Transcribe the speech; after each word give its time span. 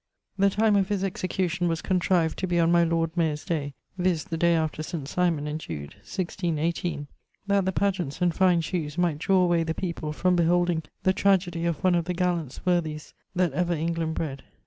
The 0.35 0.49
time 0.49 0.75
of 0.75 0.89
his 0.89 1.03
execution 1.03 1.67
was 1.67 1.83
contrived 1.83 2.39
to 2.39 2.47
be 2.47 2.59
on 2.59 2.71
my 2.71 2.83
Lord 2.83 3.15
Mayer's 3.15 3.45
day 3.45 3.75
(viz. 3.99 4.23
the 4.23 4.35
day 4.35 4.55
after 4.55 4.81
St. 4.81 5.07
Simon 5.07 5.45
and 5.45 5.59
Jude) 5.59 5.93
1618, 5.97 7.05
that 7.45 7.65
the 7.65 7.71
pageants 7.71 8.19
and 8.19 8.33
fine 8.33 8.61
shewes 8.61 8.97
might 8.97 9.19
drawe 9.19 9.43
away 9.43 9.61
the 9.61 9.75
people 9.75 10.11
from 10.11 10.35
beholding 10.35 10.81
the 11.03 11.13
tragoedie 11.13 11.67
of 11.67 11.83
one 11.83 11.93
of 11.93 12.05
the 12.05 12.15
gallants 12.15 12.65
worthies 12.65 13.13
that 13.35 13.53
ever 13.53 13.73
England 13.73 14.15
bred. 14.15 14.41